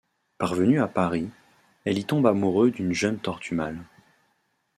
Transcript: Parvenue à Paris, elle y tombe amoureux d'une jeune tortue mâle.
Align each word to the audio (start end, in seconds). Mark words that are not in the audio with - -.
Parvenue 0.39 0.81
à 0.81 0.87
Paris, 0.87 1.29
elle 1.85 1.99
y 1.99 2.05
tombe 2.05 2.25
amoureux 2.25 2.71
d'une 2.71 2.91
jeune 2.91 3.19
tortue 3.19 3.53
mâle. 3.53 3.77